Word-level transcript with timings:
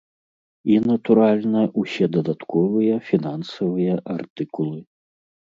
І, 0.71 0.77
натуральна, 0.91 1.61
усе 1.81 2.05
дадатковыя 2.15 2.95
фінансавыя 3.11 3.93
артыкулы. 4.17 4.79